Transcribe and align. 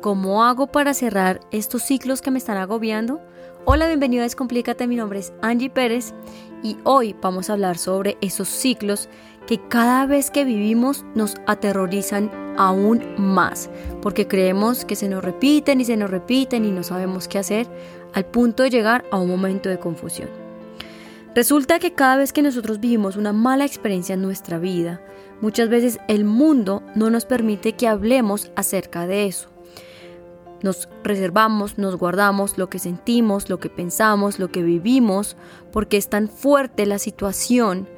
¿Cómo 0.00 0.44
hago 0.44 0.68
para 0.68 0.94
cerrar 0.94 1.40
estos 1.50 1.82
ciclos 1.82 2.22
que 2.22 2.30
me 2.30 2.38
están 2.38 2.56
agobiando? 2.56 3.20
Hola, 3.64 3.86
bienvenido 3.86 4.22
a 4.22 4.24
Descomplícate, 4.24 4.86
mi 4.86 4.96
nombre 4.96 5.18
es 5.18 5.32
Angie 5.42 5.70
Pérez 5.70 6.14
y 6.62 6.76
hoy 6.84 7.16
vamos 7.20 7.50
a 7.50 7.54
hablar 7.54 7.78
sobre 7.78 8.16
esos 8.20 8.48
ciclos 8.48 9.08
que 9.46 9.58
cada 9.68 10.06
vez 10.06 10.30
que 10.30 10.44
vivimos 10.44 11.04
nos 11.14 11.36
aterrorizan 11.46 12.30
aún 12.56 13.02
más, 13.18 13.70
porque 14.00 14.28
creemos 14.28 14.84
que 14.84 14.96
se 14.96 15.08
nos 15.08 15.24
repiten 15.24 15.80
y 15.80 15.84
se 15.84 15.96
nos 15.96 16.10
repiten 16.10 16.64
y 16.64 16.70
no 16.70 16.82
sabemos 16.82 17.28
qué 17.28 17.38
hacer, 17.38 17.66
al 18.14 18.24
punto 18.24 18.62
de 18.62 18.70
llegar 18.70 19.04
a 19.10 19.18
un 19.18 19.28
momento 19.28 19.68
de 19.68 19.78
confusión. 19.78 20.28
Resulta 21.34 21.78
que 21.78 21.92
cada 21.92 22.16
vez 22.16 22.32
que 22.32 22.42
nosotros 22.42 22.80
vivimos 22.80 23.16
una 23.16 23.32
mala 23.32 23.64
experiencia 23.64 24.14
en 24.14 24.22
nuestra 24.22 24.58
vida, 24.58 25.00
muchas 25.40 25.68
veces 25.68 25.98
el 26.08 26.24
mundo 26.24 26.82
no 26.94 27.10
nos 27.10 27.26
permite 27.26 27.72
que 27.72 27.86
hablemos 27.86 28.50
acerca 28.56 29.06
de 29.06 29.26
eso. 29.26 29.57
Nos 30.62 30.88
reservamos, 31.04 31.78
nos 31.78 31.96
guardamos 31.96 32.58
lo 32.58 32.68
que 32.68 32.78
sentimos, 32.78 33.48
lo 33.48 33.60
que 33.60 33.70
pensamos, 33.70 34.38
lo 34.38 34.48
que 34.48 34.62
vivimos, 34.62 35.36
porque 35.72 35.96
es 35.96 36.08
tan 36.08 36.28
fuerte 36.28 36.86
la 36.86 36.98
situación 36.98 37.88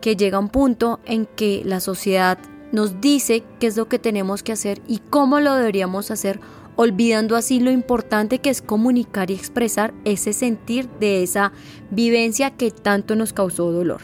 que 0.00 0.16
llega 0.16 0.38
un 0.38 0.48
punto 0.48 1.00
en 1.04 1.26
que 1.26 1.62
la 1.64 1.80
sociedad 1.80 2.38
nos 2.72 3.00
dice 3.00 3.42
qué 3.58 3.66
es 3.66 3.76
lo 3.76 3.88
que 3.88 3.98
tenemos 3.98 4.42
que 4.42 4.52
hacer 4.52 4.80
y 4.86 4.98
cómo 4.98 5.40
lo 5.40 5.54
deberíamos 5.54 6.10
hacer, 6.10 6.40
olvidando 6.76 7.36
así 7.36 7.60
lo 7.60 7.70
importante 7.70 8.38
que 8.38 8.50
es 8.50 8.62
comunicar 8.62 9.30
y 9.30 9.34
expresar 9.34 9.92
ese 10.04 10.32
sentir 10.32 10.88
de 11.00 11.22
esa 11.22 11.52
vivencia 11.90 12.50
que 12.50 12.70
tanto 12.70 13.16
nos 13.16 13.32
causó 13.32 13.72
dolor. 13.72 14.02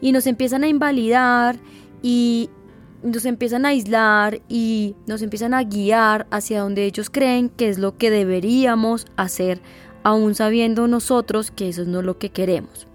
Y 0.00 0.12
nos 0.12 0.26
empiezan 0.26 0.64
a 0.64 0.68
invalidar 0.68 1.58
y 2.02 2.50
nos 3.02 3.24
empiezan 3.24 3.64
a 3.64 3.70
aislar 3.70 4.40
y 4.48 4.96
nos 5.06 5.22
empiezan 5.22 5.54
a 5.54 5.62
guiar 5.62 6.26
hacia 6.30 6.60
donde 6.60 6.84
ellos 6.84 7.10
creen 7.10 7.48
que 7.48 7.68
es 7.68 7.78
lo 7.78 7.96
que 7.96 8.10
deberíamos 8.10 9.06
hacer, 9.16 9.60
aún 10.02 10.34
sabiendo 10.34 10.88
nosotros 10.88 11.50
que 11.50 11.68
eso 11.68 11.84
no 11.84 12.00
es 12.00 12.04
lo 12.04 12.18
que 12.18 12.30
queremos. 12.30 12.86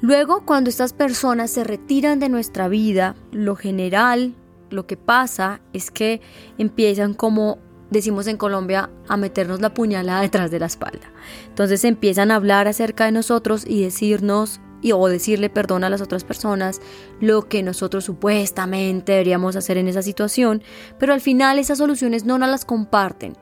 Luego, 0.00 0.44
cuando 0.44 0.68
estas 0.70 0.92
personas 0.92 1.50
se 1.50 1.64
retiran 1.64 2.18
de 2.18 2.28
nuestra 2.28 2.68
vida, 2.68 3.14
lo 3.32 3.56
general, 3.56 4.34
lo 4.70 4.86
que 4.86 4.96
pasa 4.96 5.60
es 5.72 5.90
que 5.90 6.20
empiezan 6.58 7.14
como 7.14 7.58
decimos 7.90 8.26
en 8.26 8.36
Colombia, 8.36 8.90
a 9.08 9.16
meternos 9.16 9.60
la 9.60 9.72
puñalada 9.72 10.20
detrás 10.20 10.50
de 10.50 10.58
la 10.58 10.66
espalda. 10.66 11.12
Entonces 11.48 11.84
empiezan 11.84 12.30
a 12.30 12.36
hablar 12.36 12.68
acerca 12.68 13.04
de 13.04 13.12
nosotros 13.12 13.64
y 13.66 13.82
decirnos 13.82 14.60
y, 14.84 14.92
o 14.92 15.08
decirle 15.08 15.48
perdón 15.48 15.82
a 15.82 15.90
las 15.90 16.02
otras 16.02 16.24
personas 16.24 16.80
lo 17.20 17.48
que 17.48 17.62
nosotros 17.62 18.04
supuestamente 18.04 19.12
deberíamos 19.12 19.56
hacer 19.56 19.78
en 19.78 19.88
esa 19.88 20.02
situación, 20.02 20.62
pero 20.98 21.14
al 21.14 21.22
final 21.22 21.58
esas 21.58 21.78
soluciones 21.78 22.24
no 22.24 22.38
nos 22.38 22.50
las 22.50 22.66
comparten 22.66 23.32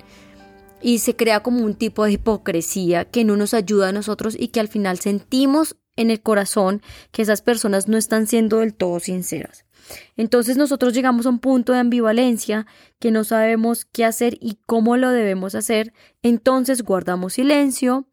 y 0.81 0.99
se 0.99 1.17
crea 1.17 1.41
como 1.41 1.65
un 1.65 1.75
tipo 1.75 2.05
de 2.05 2.13
hipocresía 2.13 3.05
que 3.05 3.25
no 3.25 3.37
nos 3.37 3.55
ayuda 3.55 3.89
a 3.89 3.93
nosotros 3.93 4.37
y 4.39 4.49
que 4.49 4.61
al 4.61 4.69
final 4.69 5.01
sentimos 5.01 5.77
en 5.97 6.11
el 6.11 6.23
corazón 6.23 6.81
que 7.11 7.23
esas 7.23 7.43
personas 7.43 7.89
no 7.89 7.97
están 7.97 8.27
siendo 8.29 8.59
del 8.59 8.75
todo 8.75 9.01
sinceras. 9.01 9.65
Entonces 10.17 10.57
nosotros 10.57 10.95
llegamos 10.95 11.27
a 11.27 11.31
un 11.31 11.41
punto 11.41 11.73
de 11.73 11.81
ambivalencia 11.81 12.67
que 13.01 13.11
no 13.11 13.25
sabemos 13.25 13.85
qué 13.85 14.05
hacer 14.05 14.39
y 14.41 14.59
cómo 14.65 14.97
lo 14.97 15.11
debemos 15.11 15.57
hacer, 15.57 15.93
entonces 16.23 16.83
guardamos 16.83 17.35
silencio, 17.35 18.07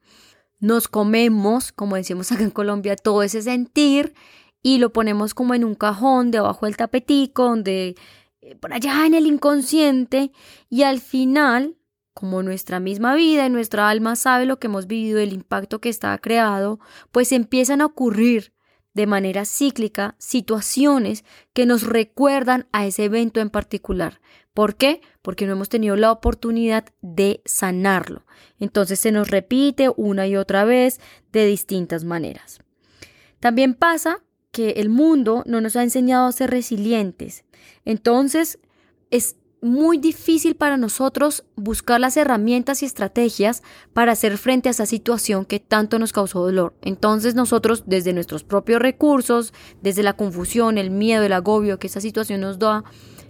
nos 0.60 0.88
comemos, 0.88 1.72
como 1.72 1.96
decimos 1.96 2.32
acá 2.32 2.44
en 2.44 2.52
Colombia, 2.52 2.96
todo 2.96 3.24
ese 3.24 3.42
sentir 3.42 4.14
y 4.62 4.78
lo 4.78 4.92
ponemos 4.92 5.34
como 5.34 5.54
en 5.54 5.64
un 5.64 5.76
cajón 5.76 6.32
debajo 6.32 6.66
del 6.66 6.78
tapetico, 6.78 7.44
donde 7.44 7.96
eh, 8.42 8.56
por 8.56 8.74
allá 8.74 9.06
en 9.06 9.14
el 9.14 9.26
inconsciente 9.26 10.32
y 10.70 10.84
al 10.84 11.00
final, 11.00 11.78
como 12.14 12.44
nuestra 12.44 12.80
misma 12.80 13.16
vida 13.16 13.46
y 13.46 13.50
nuestra 13.50 13.90
alma 13.90 14.16
sabe 14.16 14.46
lo 14.46 14.60
que 14.60 14.68
hemos 14.68 14.88
vivido, 14.88 15.20
el 15.20 15.34
impacto 15.34 15.80
que 15.80 15.90
está 15.90 16.18
creado, 16.18 16.80
pues 17.12 17.32
empiezan 17.32 17.82
a 17.82 17.86
ocurrir 17.86 18.54
de 18.94 19.08
manera 19.08 19.46
cíclica 19.46 20.16
situaciones 20.18 21.24
que 21.54 21.66
nos 21.66 21.84
recuerdan 21.84 22.68
a 22.72 22.86
ese 22.86 23.06
evento 23.06 23.40
en 23.40 23.50
particular. 23.50 24.20
¿Por 24.54 24.76
qué? 24.76 25.02
Porque 25.22 25.46
no 25.46 25.54
hemos 25.54 25.70
tenido 25.70 25.96
la 25.96 26.12
oportunidad 26.12 26.86
de 27.02 27.42
sanarlo. 27.46 28.26
Entonces 28.60 29.00
se 29.00 29.12
nos 29.12 29.30
repite 29.30 29.90
una 29.96 30.28
y 30.28 30.36
otra 30.36 30.66
vez 30.66 31.00
de 31.32 31.46
distintas 31.46 32.04
maneras. 32.04 32.60
También 33.40 33.74
pasa 33.74 34.24
que 34.52 34.72
el 34.72 34.90
mundo 34.90 35.44
no 35.46 35.62
nos 35.62 35.76
ha 35.76 35.84
enseñado 35.84 36.28
a 36.28 36.32
ser 36.32 36.50
resilientes. 36.50 37.46
Entonces 37.86 38.60
es 39.12 39.38
muy 39.62 39.98
difícil 39.98 40.56
para 40.56 40.78
nosotros 40.78 41.44
buscar 41.56 42.00
las 42.00 42.18
herramientas 42.18 42.82
y 42.82 42.86
estrategias 42.86 43.64
para 43.94 44.14
hacer 44.14 44.38
frente 44.38 44.70
a 44.70 44.72
esa 44.72 44.86
situación 44.86 45.46
que 45.46 45.60
tanto 45.60 46.00
nos 46.00 46.14
causó 46.14 46.42
dolor. 46.44 46.74
Entonces 46.82 47.36
nosotros 47.36 47.84
desde 47.86 48.14
nuestros 48.14 48.44
propios 48.44 48.82
recursos, 48.82 49.54
desde 49.82 50.04
la 50.04 50.14
confusión, 50.14 50.78
el 50.78 50.92
miedo, 50.92 51.24
el 51.24 51.34
agobio 51.34 51.80
que 51.80 51.88
esa 51.88 52.02
situación 52.02 52.42
nos 52.42 52.60
da, 52.60 52.84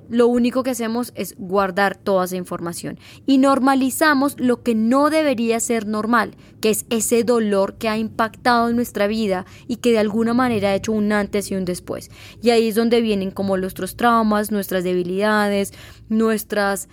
lo 0.09 0.27
único 0.27 0.63
que 0.63 0.71
hacemos 0.71 1.11
es 1.15 1.35
guardar 1.37 1.95
toda 1.95 2.25
esa 2.25 2.35
información 2.35 2.99
y 3.25 3.37
normalizamos 3.37 4.39
lo 4.39 4.63
que 4.63 4.75
no 4.75 5.09
debería 5.09 5.59
ser 5.59 5.87
normal, 5.87 6.35
que 6.61 6.71
es 6.71 6.85
ese 6.89 7.23
dolor 7.23 7.77
que 7.77 7.89
ha 7.89 7.97
impactado 7.97 8.69
en 8.69 8.75
nuestra 8.75 9.07
vida 9.07 9.45
y 9.67 9.77
que 9.77 9.91
de 9.91 9.99
alguna 9.99 10.33
manera 10.33 10.69
ha 10.69 10.75
hecho 10.75 10.91
un 10.91 11.11
antes 11.11 11.51
y 11.51 11.55
un 11.55 11.65
después. 11.65 12.09
Y 12.41 12.49
ahí 12.49 12.69
es 12.69 12.75
donde 12.75 13.01
vienen 13.01 13.31
como 13.31 13.57
nuestros 13.57 13.95
traumas, 13.95 14.51
nuestras 14.51 14.83
debilidades, 14.83 15.73
nuestras 16.09 16.89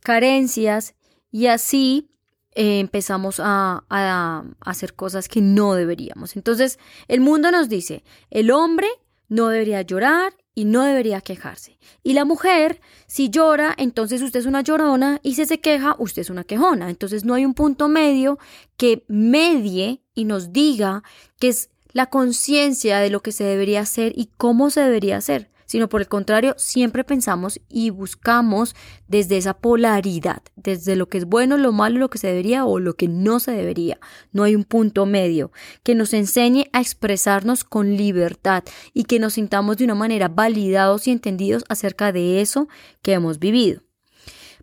carencias 0.00 0.94
y 1.30 1.46
así 1.46 2.10
eh, 2.54 2.80
empezamos 2.80 3.40
a, 3.40 3.84
a 3.88 4.44
hacer 4.60 4.94
cosas 4.94 5.28
que 5.28 5.40
no 5.40 5.74
deberíamos. 5.74 6.36
Entonces 6.36 6.78
el 7.06 7.20
mundo 7.20 7.50
nos 7.50 7.68
dice, 7.68 8.02
el 8.30 8.50
hombre 8.50 8.88
no 9.28 9.48
debería 9.48 9.82
llorar 9.82 10.32
y 10.56 10.64
no 10.64 10.82
debería 10.82 11.20
quejarse. 11.20 11.78
Y 12.02 12.14
la 12.14 12.24
mujer, 12.24 12.80
si 13.06 13.28
llora, 13.28 13.74
entonces 13.76 14.22
usted 14.22 14.40
es 14.40 14.46
una 14.46 14.62
llorona 14.62 15.20
y 15.22 15.34
si 15.34 15.44
se 15.44 15.60
queja, 15.60 15.94
usted 15.98 16.22
es 16.22 16.30
una 16.30 16.44
quejona. 16.44 16.88
Entonces 16.88 17.26
no 17.26 17.34
hay 17.34 17.44
un 17.44 17.52
punto 17.52 17.88
medio 17.88 18.38
que 18.78 19.04
medie 19.06 20.00
y 20.14 20.24
nos 20.24 20.54
diga 20.54 21.04
que 21.38 21.48
es 21.48 21.68
la 21.92 22.06
conciencia 22.06 22.98
de 23.00 23.10
lo 23.10 23.20
que 23.20 23.32
se 23.32 23.44
debería 23.44 23.80
hacer 23.80 24.14
y 24.16 24.30
cómo 24.38 24.70
se 24.70 24.80
debería 24.80 25.18
hacer 25.18 25.50
sino 25.66 25.88
por 25.88 26.00
el 26.00 26.08
contrario, 26.08 26.54
siempre 26.56 27.04
pensamos 27.04 27.60
y 27.68 27.90
buscamos 27.90 28.74
desde 29.08 29.36
esa 29.36 29.54
polaridad, 29.54 30.42
desde 30.54 30.96
lo 30.96 31.08
que 31.08 31.18
es 31.18 31.26
bueno, 31.26 31.58
lo 31.58 31.72
malo, 31.72 31.98
lo 31.98 32.10
que 32.10 32.18
se 32.18 32.28
debería 32.28 32.64
o 32.64 32.78
lo 32.78 32.94
que 32.94 33.08
no 33.08 33.40
se 33.40 33.50
debería. 33.50 33.98
No 34.32 34.44
hay 34.44 34.54
un 34.54 34.64
punto 34.64 35.04
medio 35.04 35.52
que 35.82 35.94
nos 35.94 36.14
enseñe 36.14 36.66
a 36.72 36.80
expresarnos 36.80 37.64
con 37.64 37.96
libertad 37.96 38.64
y 38.94 39.04
que 39.04 39.18
nos 39.18 39.34
sintamos 39.34 39.76
de 39.76 39.84
una 39.84 39.94
manera 39.94 40.28
validados 40.28 41.06
y 41.06 41.10
entendidos 41.10 41.64
acerca 41.68 42.12
de 42.12 42.40
eso 42.40 42.68
que 43.02 43.12
hemos 43.12 43.38
vivido. 43.38 43.82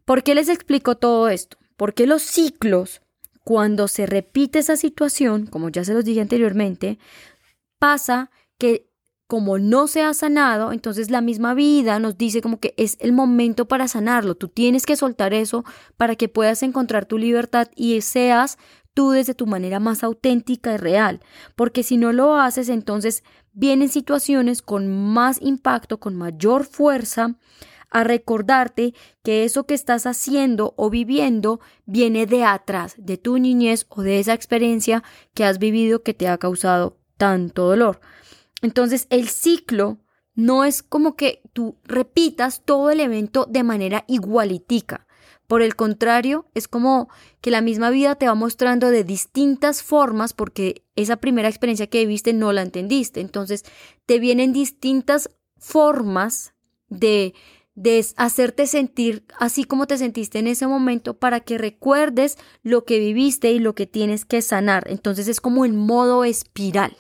¿Por 0.06 0.24
qué 0.24 0.36
les 0.36 0.50
explico 0.50 0.96
todo 0.96 1.30
esto? 1.30 1.58
Porque 1.78 2.08
los 2.08 2.22
ciclos, 2.22 3.02
cuando 3.44 3.88
se 3.88 4.06
repite 4.06 4.60
esa 4.60 4.78
situación, 4.78 5.48
como 5.48 5.70
ya 5.70 5.84
se 5.84 5.94
los 5.94 6.06
dije 6.06 6.22
anteriormente, 6.22 7.00
pasa 7.80 8.32
que 8.58 8.88
como 9.28 9.58
no 9.58 9.88
se 9.88 10.02
ha 10.02 10.14
sanado, 10.14 10.72
entonces 10.72 11.10
la 11.10 11.22
misma 11.22 11.54
vida 11.54 12.00
nos 12.00 12.18
dice 12.18 12.42
como 12.42 12.60
que 12.60 12.74
es 12.78 12.98
el 13.00 13.14
momento 13.14 13.68
para 13.68 13.88
sanarlo. 13.88 14.36
Tú 14.36 14.48
tienes 14.48 14.86
que 14.86 14.96
soltar 14.96 15.34
eso 15.34 15.64
para 15.98 16.16
que 16.16 16.30
puedas 16.30 16.62
encontrar 16.64 17.06
tu 17.06 17.18
libertad 17.18 17.70
y 17.76 18.00
seas 18.02 18.58
tú 18.94 19.12
desde 19.12 19.34
tu 19.34 19.48
manera 19.48 19.80
más 19.80 20.04
auténtica 20.04 20.74
y 20.74 20.78
real. 20.78 21.22
Porque 21.56 21.84
si 21.84 21.98
no 21.98 22.14
lo 22.14 22.38
haces, 22.38 22.70
entonces 22.70 23.24
vienen 23.54 23.90
situaciones 23.90 24.62
con 24.62 24.88
más 24.88 25.42
impacto, 25.42 26.00
con 26.00 26.16
mayor 26.16 26.66
fuerza, 26.66 27.36
a 27.94 28.04
recordarte 28.04 28.96
que 29.24 29.44
eso 29.44 29.66
que 29.66 29.76
estás 29.76 30.08
haciendo 30.08 30.74
o 30.78 30.90
viviendo 30.90 31.60
viene 31.86 32.26
de 32.26 32.44
atrás, 32.44 32.96
de 32.98 33.18
tu 33.18 33.38
niñez 33.38 33.86
o 33.88 34.02
de 34.02 34.20
esa 34.20 34.34
experiencia 34.34 35.04
que 35.36 35.46
has 35.46 35.60
vivido 35.60 36.02
que 36.02 36.16
te 36.16 36.28
ha 36.28 36.40
causado 36.40 36.98
tanto 37.18 37.68
dolor. 37.68 38.02
Entonces 38.64 39.08
el 39.12 39.28
ciclo 39.28 40.00
no 40.36 40.64
es 40.64 40.82
como 40.82 41.16
que 41.16 41.42
tú 41.52 41.76
repitas 41.84 42.64
todo 42.66 42.90
el 42.90 43.02
evento 43.02 43.46
de 43.48 43.62
manera 43.62 44.06
igualitica. 44.08 45.06
Por 45.48 45.62
el 45.62 45.76
contrario, 45.76 46.48
es 46.56 46.68
como 46.70 47.10
que 47.42 47.52
la 47.52 47.62
misma 47.62 47.90
vida 47.90 48.16
te 48.16 48.26
va 48.26 48.34
mostrando 48.34 48.90
de 48.90 49.04
distintas 49.04 49.84
formas 49.84 50.34
porque 50.34 50.86
esa 50.96 51.18
primera 51.18 51.50
experiencia 51.50 51.88
que 51.88 52.00
viviste 52.00 52.32
no 52.32 52.54
la 52.54 52.62
entendiste. 52.62 53.20
Entonces, 53.20 53.64
te 54.06 54.18
vienen 54.18 54.54
distintas 54.54 55.30
formas 55.58 56.54
de, 56.88 57.34
de 57.76 58.04
hacerte 58.16 58.66
sentir 58.66 59.26
así 59.38 59.66
como 59.66 59.88
te 59.88 59.98
sentiste 59.98 60.40
en 60.40 60.48
ese 60.48 60.68
momento 60.68 61.16
para 61.16 61.42
que 61.42 61.58
recuerdes 61.58 62.38
lo 62.64 62.86
que 62.86 62.98
viviste 63.00 63.52
y 63.52 63.60
lo 63.60 63.76
que 63.76 63.88
tienes 63.88 64.24
que 64.24 64.42
sanar. 64.42 64.86
Entonces, 64.90 65.28
es 65.28 65.42
como 65.42 65.66
en 65.66 65.76
modo 65.76 66.24
espiral. 66.24 66.96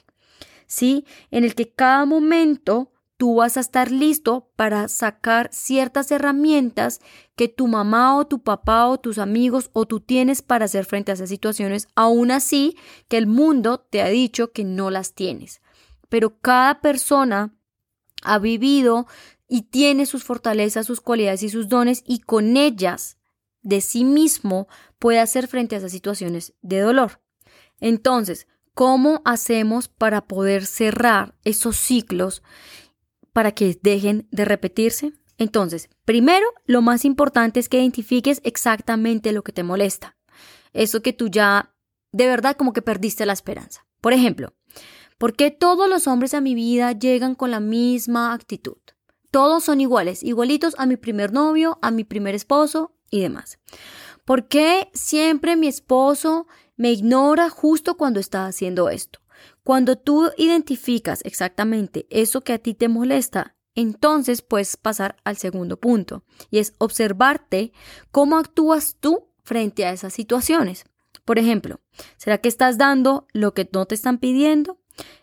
¿Sí? 0.68 1.06
En 1.31 1.44
el 1.44 1.56
que 1.56 1.71
cada 1.71 2.06
momento 2.06 2.92
tú 3.18 3.36
vas 3.36 3.57
a 3.57 3.62
estar 3.62 3.92
listo 3.92 4.51
para 4.56 4.88
sacar 4.88 5.50
ciertas 5.54 6.12
herramientas 6.12 7.00
que 7.36 7.48
tu 7.48 7.68
mamá 7.68 8.18
o 8.18 8.27
tu 8.27 8.44
papá 8.44 8.88
o 8.88 9.00
tus 9.00 9.18
amigos 9.18 9.69
o 9.74 9.86
tú 9.86 10.00
tienes 10.00 10.42
para 10.42 10.65
hacer 10.65 10.86
frente 10.86 11.12
a 11.12 11.15
esas 11.15 11.30
situaciones, 11.30 11.88
aún 11.95 12.31
así 12.31 12.75
que 13.07 13.18
el 13.18 13.27
mundo 13.27 13.80
te 13.89 14.01
ha 14.01 14.10
dicho 14.10 14.51
que 14.51 14.63
no 14.63 14.89
las 14.89 15.13
tienes. 15.13 15.62
Pero 16.10 16.39
cada 16.39 16.81
persona 16.81 17.56
ha 18.24 18.39
vivido 18.39 19.07
y 19.48 19.63
tiene 19.63 20.06
sus 20.06 20.24
fortalezas, 20.24 20.86
sus 20.86 21.01
cualidades 21.01 21.44
y 21.44 21.50
sus 21.50 21.68
dones 21.68 22.04
y 22.06 22.19
con 22.19 22.57
ellas 22.57 23.18
de 23.62 23.81
sí 23.81 24.04
mismo 24.04 24.68
puede 25.00 25.19
hacer 25.19 25.48
frente 25.48 25.75
a 25.75 25.77
esas 25.77 25.92
situaciones 25.92 26.54
de 26.62 26.80
dolor. 26.80 27.21
Entonces, 27.80 28.48
¿cómo 28.74 29.22
hacemos 29.25 29.88
para 29.88 30.25
poder 30.25 30.66
cerrar 30.66 31.36
esos 31.44 31.75
ciclos 31.75 32.44
para 33.31 33.52
que 33.52 33.78
dejen 33.81 34.28
de 34.31 34.46
repetirse? 34.46 35.14
Entonces, 35.38 35.90
primero, 36.06 36.46
lo 36.66 36.81
más 36.81 37.06
importante 37.06 37.60
es 37.60 37.70
que 37.70 37.80
identifiques 37.80 38.40
exactamente 38.44 39.31
lo 39.31 39.44
que 39.44 39.52
te 39.52 39.64
molesta. 39.64 40.16
Eso 40.74 41.02
que 41.02 41.14
tú 41.14 41.28
ya 41.28 41.74
de 42.12 42.28
verdad 42.28 42.56
como 42.56 42.74
que 42.74 42.81
perdiste 42.81 43.25
la 43.25 43.34
esperanza. 43.34 43.86
Por 44.00 44.14
ejemplo, 44.14 44.54
¿por 45.18 45.36
qué 45.36 45.52
todos 45.52 45.90
los 45.90 46.08
hombres 46.08 46.34
a 46.34 46.42
mi 46.42 46.56
vida 46.56 46.92
llegan 46.94 47.36
con 47.36 47.52
la 47.52 47.60
misma 47.60 48.34
actitud? 48.34 48.78
Todos 49.31 49.64
son 49.64 49.81
iguales, 49.81 50.22
igualitos 50.24 50.75
a 50.78 50.86
mi 50.86 50.96
primer 50.96 51.34
novio, 51.34 51.80
a 51.81 51.90
mi 51.90 52.04
primer 52.04 52.36
esposo 52.36 52.96
y 53.10 53.22
demás. 53.22 53.58
¿Por 54.25 54.48
qué 54.48 54.90
siempre 54.94 55.56
mi 55.56 55.68
esposo 55.68 56.48
me 56.75 56.92
ignora 56.92 57.50
justo 57.50 57.98
cuando 57.98 58.20
está 58.20 58.46
haciendo 58.46 58.90
esto? 58.90 59.20
Cuando 59.64 59.98
tú 59.98 60.31
identificas 60.38 61.22
exactamente 61.24 62.06
eso 62.10 62.42
que 62.42 62.54
a 62.54 62.60
ti 62.60 62.74
te 62.74 62.88
molesta, 62.88 63.56
entonces 63.75 64.42
puedes 64.42 64.78
pasar 64.78 65.16
al 65.24 65.38
segundo 65.38 65.78
punto, 65.78 66.24
y 66.52 66.60
es 66.60 66.74
observarte 66.78 67.72
cómo 68.12 68.38
actúas 68.38 68.98
tú 69.00 69.30
frente 69.44 69.86
a 69.86 69.92
esas 69.92 70.14
situaciones. 70.14 70.86
Por 71.25 71.40
ejemplo, 71.40 71.80
¿será 72.18 72.38
que 72.38 72.50
estás 72.50 72.78
dando 72.78 73.28
lo 73.34 73.54
que 73.54 73.70
no 73.72 73.86
te 73.86 73.96
están 73.96 74.18
pidiendo? 74.18 74.80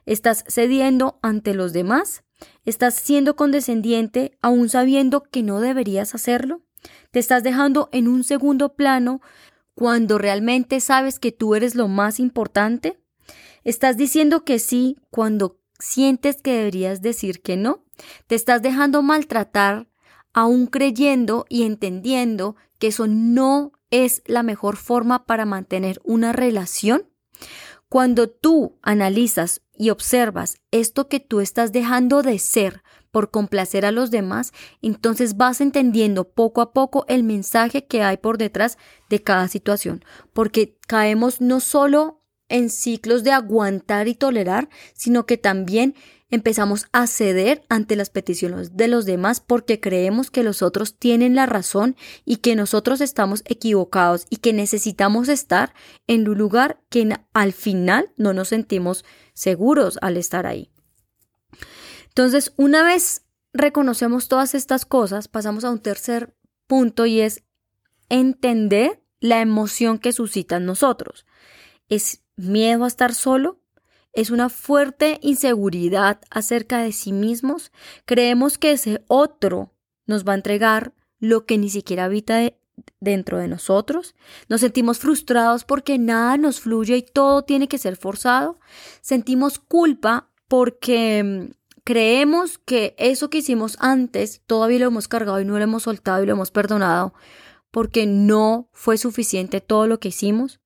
¿Estás 0.07 0.45
cediendo 0.49 1.19
ante 1.23 1.55
los 1.55 1.73
demás? 1.73 2.25
¿Estás 2.65 2.95
siendo 2.95 3.37
condescendiente 3.37 4.37
aún 4.41 4.69
sabiendo 4.69 5.23
que 5.23 5.43
no 5.43 5.61
deberías 5.61 6.15
hacerlo? 6.15 6.63
Te 7.11 7.19
estás 7.19 7.43
dejando 7.43 7.89
en 7.93 8.09
un 8.09 8.25
segundo 8.25 8.75
plano 8.75 9.21
cuando 9.81 10.19
realmente 10.19 10.79
sabes 10.79 11.19
que 11.19 11.33
tú 11.33 11.55
eres 11.55 11.75
lo 11.75 11.89
más 11.89 12.21
importante. 12.21 13.01
Estás 13.65 13.97
diciendo 13.97 14.45
que 14.45 14.59
sí 14.59 14.99
cuando 15.09 15.59
sientes 15.79 16.43
que 16.43 16.53
deberías 16.53 17.01
decir 17.01 17.41
que 17.41 17.57
no. 17.57 17.87
Te 18.27 18.35
estás 18.35 18.61
dejando 18.61 19.01
maltratar 19.01 19.89
aún 20.35 20.67
creyendo 20.67 21.47
y 21.49 21.63
entendiendo 21.63 22.57
que 22.79 22.89
eso 22.89 23.07
no 23.07 23.73
es 23.91 24.23
la 24.27 24.43
mejor 24.43 24.77
forma 24.77 25.25
para 25.25 25.47
mantener 25.47 25.99
una 26.05 26.35
relación. 26.35 27.10
Cuando 27.91 28.31
tú 28.31 28.79
analizas 28.83 29.63
y 29.77 29.91
observas 29.91 30.59
esto 30.71 31.09
que 31.09 31.19
tú 31.19 31.41
estás 31.41 31.73
dejando 31.73 32.23
de 32.23 32.39
ser 32.39 32.85
por 33.11 33.33
complacer 33.33 33.85
a 33.85 33.91
los 33.91 34.13
demás, 34.13 34.53
entonces 34.81 35.37
vas 35.37 35.61
entendiendo 35.61 36.31
poco 36.31 36.61
a 36.61 36.73
poco 36.73 37.05
el 37.09 37.25
mensaje 37.25 37.89
que 37.89 38.05
hay 38.05 38.17
por 38.17 38.39
detrás 38.39 38.79
de 39.09 39.21
cada 39.21 39.49
situación, 39.49 40.05
porque 40.33 40.79
caemos 40.87 41.41
no 41.41 41.59
solo 41.59 42.23
en 42.49 42.71
ciclos 42.71 43.25
de 43.25 43.33
aguantar 43.33 44.07
y 44.07 44.15
tolerar, 44.15 44.69
sino 44.95 45.27
que 45.27 45.37
también 45.37 45.97
empezamos 46.31 46.87
a 46.93 47.07
ceder 47.07 47.65
ante 47.69 47.97
las 47.97 48.11
peticiones 48.11 48.77
de 48.77 48.89
los 48.89 49.05
demás 49.05 49.41
porque 49.41 49.81
creemos 49.81 50.31
que 50.31 50.43
los 50.43 50.63
otros 50.63 50.97
tienen 50.97 51.35
la 51.35 51.47
razón 51.47 51.97
y 52.25 52.37
que 52.37 52.57
nosotros 52.57 53.01
estamos 53.01 53.43
equivocados 53.47 54.27
y 54.31 54.37
que 54.37 54.53
necesitamos 54.53 55.29
estar 55.29 55.75
en 56.07 56.29
un 56.29 56.39
lugar 56.39 56.81
que 56.89 57.17
al 57.33 57.53
final 57.53 58.13
no 58.17 58.33
nos 58.33 58.49
sentimos 58.49 59.05
seguros 59.35 59.99
al 60.03 60.17
estar 60.17 60.47
ahí. 60.47 60.71
Entonces, 62.09 62.53
una 62.57 62.83
vez 62.83 63.23
reconocemos 63.53 64.29
todas 64.29 64.55
estas 64.55 64.85
cosas, 64.85 65.29
pasamos 65.29 65.65
a 65.65 65.71
un 65.71 65.81
tercer 65.81 66.35
punto 66.67 67.07
y 67.07 67.21
es 67.21 67.43
entender 68.09 69.03
la 69.21 69.41
emoción 69.41 69.99
que 69.99 70.13
suscita 70.13 70.57
en 70.57 70.67
nosotros. 70.67 71.27
¿Es 71.89 72.23
miedo 72.37 72.85
a 72.85 72.89
estar 72.89 73.15
solo? 73.15 73.60
¿Es 74.13 74.31
una 74.31 74.49
fuerte 74.49 75.19
inseguridad 75.23 76.21
acerca 76.31 76.79
de 76.79 76.93
sí 76.93 77.13
mismos? 77.13 77.71
¿Creemos 78.05 78.59
que 78.59 78.73
ese 78.73 79.05
otro 79.07 79.73
nos 80.07 80.25
va 80.25 80.33
a 80.33 80.37
entregar 80.37 80.93
lo 81.19 81.47
que 81.47 81.59
ni 81.59 81.71
siquiera 81.71 82.05
habita 82.05 82.53
dentro 83.01 83.39
de 83.39 83.49
nosotros? 83.49 84.15
¿Nos 84.49 84.63
sentimos 84.63 84.99
frustrados 84.99 85.65
porque 85.65 85.99
nada 85.99 86.37
nos 86.37 86.61
fluye 86.61 86.97
y 86.97 87.03
todo 87.03 87.43
tiene 87.43 87.69
que 87.69 87.79
ser 87.79 87.97
forzado? 87.97 88.59
¿Sentimos 89.01 89.59
culpa 89.59 90.31
porque 90.49 91.53
creemos 91.85 92.59
que 92.59 92.95
eso 92.99 93.31
que 93.31 93.39
hicimos 93.39 93.77
antes 93.81 94.43
todavía 94.47 94.81
lo 94.81 94.87
hemos 94.87 95.09
cargado 95.09 95.41
y 95.41 95.45
no 95.45 95.57
lo 95.57 95.65
hemos 95.65 95.85
soltado 95.85 96.23
y 96.23 96.27
lo 96.27 96.33
hemos 96.33 96.51
perdonado 96.51 97.15
porque 97.71 98.07
no 98.07 98.69
fue 98.73 98.99
suficiente 98.99 99.61
todo 99.61 99.87
lo 99.87 100.01
que 100.01 100.09
hicimos. 100.09 100.61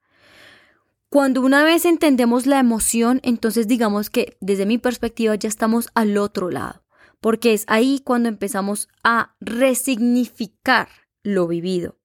Cuando 1.14 1.42
una 1.42 1.62
vez 1.62 1.84
entendemos 1.84 2.44
la 2.44 2.58
emoción, 2.58 3.20
entonces 3.22 3.68
digamos 3.68 4.10
que 4.10 4.36
desde 4.40 4.66
mi 4.66 4.78
perspectiva 4.78 5.36
ya 5.36 5.48
estamos 5.48 5.90
al 5.94 6.18
otro 6.18 6.50
lado, 6.50 6.82
porque 7.20 7.52
es 7.52 7.62
ahí 7.68 8.00
cuando 8.04 8.28
empezamos 8.28 8.88
a 9.04 9.36
resignificar 9.38 10.88
lo 11.22 11.46
vivido. 11.46 12.00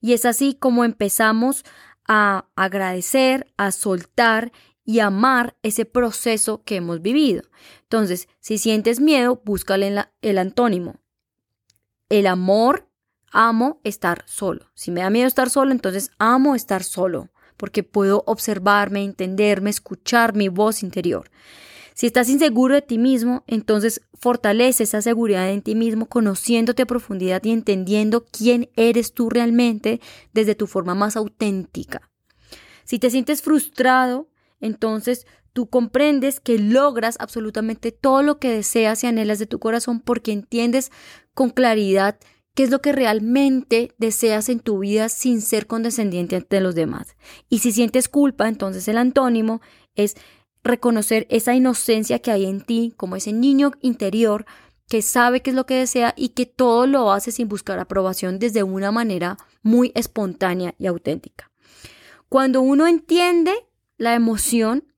Y 0.00 0.14
es 0.14 0.24
así 0.24 0.54
como 0.54 0.82
empezamos 0.82 1.62
a 2.08 2.46
agradecer, 2.56 3.52
a 3.58 3.70
soltar 3.70 4.50
y 4.82 5.00
amar 5.00 5.58
ese 5.62 5.84
proceso 5.84 6.62
que 6.64 6.76
hemos 6.76 7.02
vivido. 7.02 7.42
Entonces, 7.82 8.30
si 8.40 8.56
sientes 8.56 8.98
miedo, 8.98 9.42
búscale 9.44 10.06
el 10.22 10.38
antónimo. 10.38 11.02
El 12.08 12.26
amor, 12.26 12.88
amo 13.30 13.82
estar 13.84 14.22
solo. 14.24 14.70
Si 14.72 14.90
me 14.90 15.02
da 15.02 15.10
miedo 15.10 15.26
estar 15.26 15.50
solo, 15.50 15.70
entonces 15.70 16.12
amo 16.18 16.54
estar 16.54 16.82
solo, 16.82 17.28
porque 17.56 17.82
puedo 17.82 18.22
observarme, 18.26 19.04
entenderme, 19.04 19.70
escuchar 19.70 20.34
mi 20.34 20.48
voz 20.48 20.82
interior. 20.82 21.30
Si 21.94 22.06
estás 22.06 22.28
inseguro 22.28 22.74
de 22.74 22.82
ti 22.82 22.98
mismo, 22.98 23.44
entonces 23.46 24.00
fortalece 24.14 24.82
esa 24.82 25.00
seguridad 25.00 25.48
en 25.50 25.62
ti 25.62 25.76
mismo, 25.76 26.06
conociéndote 26.06 26.82
a 26.82 26.86
profundidad 26.86 27.42
y 27.44 27.52
entendiendo 27.52 28.24
quién 28.24 28.68
eres 28.74 29.12
tú 29.12 29.30
realmente 29.30 30.00
desde 30.32 30.56
tu 30.56 30.66
forma 30.66 30.96
más 30.96 31.16
auténtica. 31.16 32.10
Si 32.84 32.98
te 32.98 33.10
sientes 33.10 33.42
frustrado, 33.42 34.28
entonces 34.60 35.26
tú 35.52 35.68
comprendes 35.68 36.40
que 36.40 36.58
logras 36.58 37.16
absolutamente 37.20 37.92
todo 37.92 38.22
lo 38.22 38.38
que 38.40 38.50
deseas 38.50 39.04
y 39.04 39.06
anhelas 39.06 39.38
de 39.38 39.46
tu 39.46 39.60
corazón 39.60 40.00
porque 40.00 40.32
entiendes 40.32 40.90
con 41.32 41.50
claridad 41.50 42.18
qué 42.54 42.62
es 42.62 42.70
lo 42.70 42.80
que 42.80 42.92
realmente 42.92 43.92
deseas 43.98 44.48
en 44.48 44.60
tu 44.60 44.78
vida 44.78 45.08
sin 45.08 45.40
ser 45.40 45.66
condescendiente 45.66 46.36
ante 46.36 46.60
los 46.60 46.74
demás. 46.74 47.16
Y 47.48 47.58
si 47.58 47.72
sientes 47.72 48.08
culpa, 48.08 48.48
entonces 48.48 48.86
el 48.88 48.98
antónimo 48.98 49.60
es 49.94 50.16
reconocer 50.62 51.26
esa 51.30 51.54
inocencia 51.54 52.20
que 52.20 52.30
hay 52.30 52.46
en 52.46 52.60
ti, 52.62 52.94
como 52.96 53.16
ese 53.16 53.32
niño 53.32 53.72
interior 53.80 54.46
que 54.88 55.02
sabe 55.02 55.40
qué 55.40 55.50
es 55.50 55.56
lo 55.56 55.66
que 55.66 55.76
desea 55.76 56.14
y 56.16 56.30
que 56.30 56.46
todo 56.46 56.86
lo 56.86 57.12
hace 57.12 57.32
sin 57.32 57.48
buscar 57.48 57.78
aprobación 57.78 58.38
desde 58.38 58.62
una 58.62 58.92
manera 58.92 59.36
muy 59.62 59.92
espontánea 59.94 60.74
y 60.78 60.86
auténtica. 60.86 61.50
Cuando 62.28 62.60
uno 62.60 62.86
entiende 62.86 63.52
la 63.96 64.14
emoción, 64.14 64.92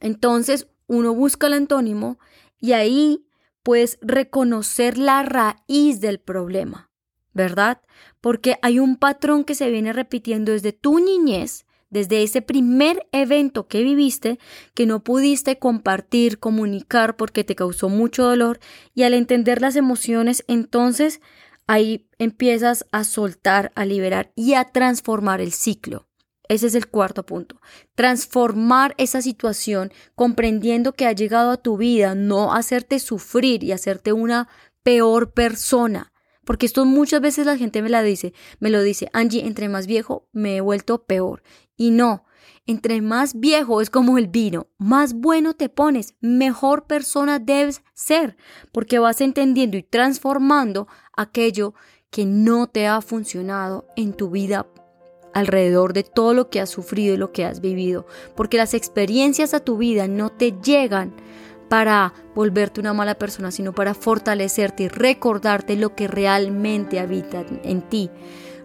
entonces 0.00 0.68
uno 0.86 1.14
busca 1.14 1.46
el 1.46 1.54
antónimo 1.54 2.18
y 2.58 2.72
ahí 2.72 3.26
puedes 3.62 3.98
reconocer 4.02 4.98
la 4.98 5.22
raíz 5.22 6.00
del 6.00 6.20
problema, 6.20 6.90
¿verdad? 7.32 7.80
Porque 8.20 8.56
hay 8.62 8.78
un 8.78 8.96
patrón 8.96 9.44
que 9.44 9.54
se 9.54 9.70
viene 9.70 9.92
repitiendo 9.92 10.52
desde 10.52 10.72
tu 10.72 10.98
niñez, 10.98 11.66
desde 11.90 12.22
ese 12.22 12.40
primer 12.40 13.08
evento 13.12 13.66
que 13.66 13.82
viviste, 13.82 14.38
que 14.74 14.86
no 14.86 15.02
pudiste 15.02 15.58
compartir, 15.58 16.38
comunicar 16.38 17.16
porque 17.16 17.44
te 17.44 17.56
causó 17.56 17.88
mucho 17.88 18.24
dolor, 18.24 18.60
y 18.94 19.02
al 19.02 19.14
entender 19.14 19.60
las 19.60 19.76
emociones, 19.76 20.44
entonces 20.46 21.20
ahí 21.66 22.08
empiezas 22.18 22.86
a 22.92 23.04
soltar, 23.04 23.72
a 23.74 23.84
liberar 23.84 24.32
y 24.34 24.54
a 24.54 24.66
transformar 24.66 25.40
el 25.40 25.52
ciclo. 25.52 26.09
Ese 26.50 26.66
es 26.66 26.74
el 26.74 26.88
cuarto 26.88 27.24
punto. 27.24 27.60
Transformar 27.94 28.96
esa 28.98 29.22
situación 29.22 29.92
comprendiendo 30.16 30.94
que 30.94 31.06
ha 31.06 31.12
llegado 31.12 31.52
a 31.52 31.58
tu 31.58 31.76
vida, 31.76 32.16
no 32.16 32.52
hacerte 32.52 32.98
sufrir 32.98 33.62
y 33.62 33.70
hacerte 33.70 34.12
una 34.12 34.48
peor 34.82 35.32
persona. 35.32 36.12
Porque 36.44 36.66
esto 36.66 36.84
muchas 36.84 37.20
veces 37.20 37.46
la 37.46 37.56
gente 37.56 37.82
me 37.82 37.88
la 37.88 38.02
dice, 38.02 38.34
me 38.58 38.68
lo 38.68 38.82
dice, 38.82 39.08
Angie, 39.12 39.46
entre 39.46 39.68
más 39.68 39.86
viejo 39.86 40.26
me 40.32 40.56
he 40.56 40.60
vuelto 40.60 41.04
peor. 41.04 41.44
Y 41.76 41.92
no, 41.92 42.24
Entre 42.66 43.00
más 43.00 43.38
viejo 43.38 43.80
es 43.80 43.88
como 43.88 44.18
el 44.18 44.26
vino, 44.26 44.66
más 44.76 45.14
bueno 45.14 45.54
te 45.54 45.68
pones, 45.68 46.14
mejor 46.20 46.86
persona 46.86 47.38
debes 47.38 47.82
ser, 47.94 48.36
porque 48.72 48.98
vas 48.98 49.20
entendiendo 49.20 49.76
y 49.76 49.82
transformando 49.82 50.88
aquello 51.16 51.74
que 52.10 52.26
no 52.26 52.66
te 52.66 52.86
ha 52.86 53.00
funcionado 53.00 53.86
en 53.96 54.12
tu 54.12 54.30
vida 54.30 54.66
alrededor 55.34 55.92
de 55.92 56.02
todo 56.02 56.34
lo 56.34 56.50
que 56.50 56.60
has 56.60 56.70
sufrido 56.70 57.14
y 57.14 57.18
lo 57.18 57.32
que 57.32 57.44
has 57.44 57.60
vivido, 57.60 58.06
porque 58.34 58.56
las 58.56 58.74
experiencias 58.74 59.54
a 59.54 59.60
tu 59.60 59.76
vida 59.76 60.08
no 60.08 60.30
te 60.30 60.52
llegan 60.62 61.14
para 61.68 62.14
volverte 62.34 62.80
una 62.80 62.92
mala 62.92 63.14
persona, 63.14 63.52
sino 63.52 63.72
para 63.72 63.94
fortalecerte 63.94 64.84
y 64.84 64.88
recordarte 64.88 65.76
lo 65.76 65.94
que 65.94 66.08
realmente 66.08 66.98
habita 66.98 67.44
en 67.62 67.82
ti. 67.82 68.10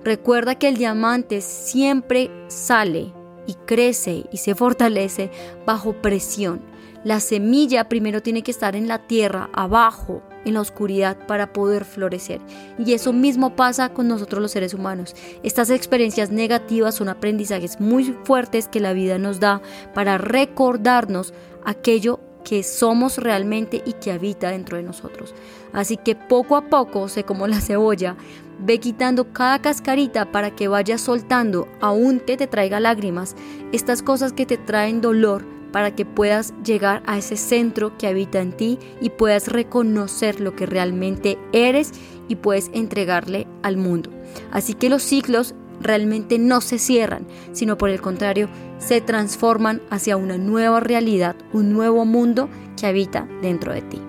Recuerda 0.03 0.55
que 0.55 0.67
el 0.67 0.77
diamante 0.77 1.41
siempre 1.41 2.31
sale 2.47 3.13
y 3.47 3.53
crece 3.65 4.25
y 4.31 4.37
se 4.37 4.55
fortalece 4.55 5.29
bajo 5.65 5.93
presión. 6.01 6.61
La 7.03 7.19
semilla 7.19 7.89
primero 7.89 8.23
tiene 8.23 8.41
que 8.41 8.51
estar 8.51 8.75
en 8.75 8.87
la 8.87 9.05
tierra, 9.05 9.49
abajo, 9.53 10.23
en 10.45 10.53
la 10.53 10.61
oscuridad, 10.61 11.17
para 11.27 11.51
poder 11.51 11.85
florecer. 11.85 12.39
Y 12.77 12.93
eso 12.93 13.11
mismo 13.13 13.55
pasa 13.55 13.89
con 13.89 14.07
nosotros 14.07 14.41
los 14.41 14.51
seres 14.51 14.73
humanos. 14.73 15.15
Estas 15.43 15.69
experiencias 15.69 16.31
negativas 16.31 16.95
son 16.95 17.09
aprendizajes 17.09 17.79
muy 17.79 18.15
fuertes 18.23 18.67
que 18.67 18.79
la 18.79 18.93
vida 18.93 19.17
nos 19.17 19.39
da 19.39 19.61
para 19.93 20.17
recordarnos 20.17 21.33
aquello 21.65 22.19
que 22.45 22.63
somos 22.63 23.17
realmente 23.17 23.81
y 23.85 23.93
que 23.93 24.11
habita 24.11 24.51
dentro 24.51 24.77
de 24.77 24.83
nosotros. 24.83 25.33
Así 25.73 25.97
que 25.97 26.15
poco 26.15 26.55
a 26.55 26.69
poco, 26.69 27.09
sé 27.09 27.23
como 27.23 27.47
la 27.47 27.59
cebolla, 27.59 28.15
ve 28.59 28.79
quitando 28.79 29.33
cada 29.33 29.59
cascarita 29.59 30.31
para 30.31 30.51
que 30.51 30.67
vayas 30.67 31.01
soltando, 31.01 31.67
aun 31.81 32.19
que 32.19 32.37
te 32.37 32.47
traiga 32.47 32.79
lágrimas, 32.79 33.35
estas 33.73 34.01
cosas 34.01 34.31
que 34.31 34.45
te 34.45 34.57
traen 34.57 35.01
dolor 35.01 35.54
para 35.75 35.93
que 35.93 36.05
puedas 36.05 36.53
llegar 36.63 37.03
a 37.05 37.17
ese 37.17 37.35
centro 37.35 37.97
que 37.97 38.07
habita 38.07 38.39
en 38.39 38.53
ti 38.53 38.79
y 39.01 39.09
puedas 39.09 39.49
reconocer 39.49 40.39
lo 40.39 40.55
que 40.55 40.65
realmente 40.65 41.37
eres 41.51 41.91
y 42.29 42.37
puedes 42.37 42.71
entregarle 42.73 43.45
al 43.61 43.75
mundo. 43.75 44.09
Así 44.51 44.73
que 44.73 44.87
los 44.87 45.03
ciclos 45.03 45.53
realmente 45.81 46.39
no 46.39 46.61
se 46.61 46.79
cierran, 46.79 47.27
sino 47.51 47.77
por 47.77 47.89
el 47.89 47.99
contrario, 47.99 48.47
se 48.77 49.01
transforman 49.01 49.81
hacia 49.89 50.15
una 50.15 50.37
nueva 50.37 50.79
realidad, 50.79 51.35
un 51.51 51.73
nuevo 51.73 52.05
mundo 52.05 52.47
que 52.79 52.87
habita 52.87 53.27
dentro 53.41 53.73
de 53.73 53.81
ti. 53.81 54.01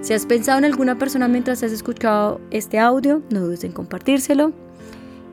Si 0.00 0.14
has 0.14 0.26
pensado 0.26 0.58
en 0.58 0.64
alguna 0.64 0.98
persona 0.98 1.28
mientras 1.28 1.62
has 1.62 1.70
escuchado 1.70 2.40
este 2.50 2.80
audio, 2.80 3.22
no 3.30 3.42
dudes 3.42 3.62
en 3.62 3.70
compartírselo. 3.70 4.50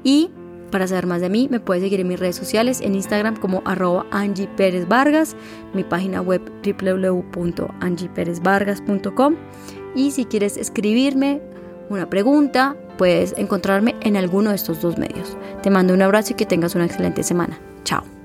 Y 0.03 0.29
para 0.75 0.87
saber 0.87 1.07
más 1.07 1.21
de 1.21 1.29
mí, 1.29 1.47
me 1.49 1.61
puedes 1.61 1.81
seguir 1.81 2.01
en 2.01 2.09
mis 2.09 2.19
redes 2.19 2.35
sociales, 2.35 2.81
en 2.81 2.95
Instagram 2.95 3.37
como 3.37 3.61
arroba 3.63 4.05
Angie 4.11 4.49
Pérez 4.57 4.85
Vargas, 4.89 5.33
mi 5.73 5.85
página 5.85 6.21
web 6.21 6.41
www.angieperezvargas.com. 6.65 9.35
Y 9.95 10.11
si 10.11 10.25
quieres 10.25 10.57
escribirme 10.57 11.41
una 11.89 12.09
pregunta, 12.09 12.75
puedes 12.97 13.33
encontrarme 13.37 13.95
en 14.01 14.17
alguno 14.17 14.49
de 14.49 14.57
estos 14.57 14.81
dos 14.81 14.97
medios. 14.97 15.37
Te 15.63 15.69
mando 15.69 15.93
un 15.93 16.01
abrazo 16.01 16.33
y 16.33 16.35
que 16.35 16.45
tengas 16.45 16.75
una 16.75 16.83
excelente 16.83 17.23
semana. 17.23 17.57
Chao. 17.85 18.24